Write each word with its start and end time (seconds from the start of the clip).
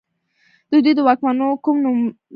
د 0.71 0.73
دوی 0.83 0.93
د 0.95 0.99
واکمنو 1.07 1.47
کوم 1.63 1.77
نوملړ 1.83 2.05
نشته 2.13 2.19